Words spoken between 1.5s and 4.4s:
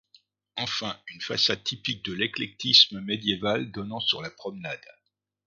typique de l'éclectisme médiéval donnant sur la